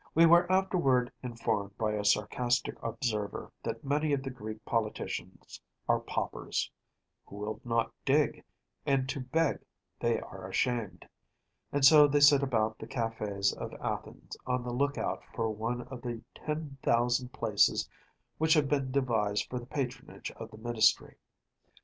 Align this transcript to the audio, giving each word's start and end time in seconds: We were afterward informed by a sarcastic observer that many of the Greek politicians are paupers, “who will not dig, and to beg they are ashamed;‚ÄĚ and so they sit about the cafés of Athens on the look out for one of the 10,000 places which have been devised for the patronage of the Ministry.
We 0.15 0.25
were 0.25 0.51
afterward 0.51 1.11
informed 1.21 1.77
by 1.77 1.91
a 1.91 2.03
sarcastic 2.03 2.73
observer 2.81 3.51
that 3.61 3.83
many 3.83 4.13
of 4.13 4.23
the 4.23 4.31
Greek 4.31 4.65
politicians 4.65 5.61
are 5.87 5.99
paupers, 5.99 6.71
“who 7.27 7.35
will 7.35 7.61
not 7.63 7.93
dig, 8.03 8.43
and 8.83 9.07
to 9.09 9.19
beg 9.19 9.59
they 9.99 10.19
are 10.19 10.49
ashamed;‚ÄĚ 10.49 11.07
and 11.71 11.85
so 11.85 12.07
they 12.07 12.19
sit 12.19 12.41
about 12.41 12.79
the 12.79 12.87
cafés 12.87 13.55
of 13.55 13.75
Athens 13.79 14.35
on 14.47 14.63
the 14.63 14.73
look 14.73 14.97
out 14.97 15.21
for 15.35 15.51
one 15.51 15.81
of 15.83 16.01
the 16.01 16.23
10,000 16.33 17.29
places 17.31 17.87
which 18.39 18.55
have 18.55 18.67
been 18.67 18.91
devised 18.91 19.45
for 19.51 19.59
the 19.59 19.67
patronage 19.67 20.31
of 20.31 20.49
the 20.49 20.57
Ministry. 20.57 21.15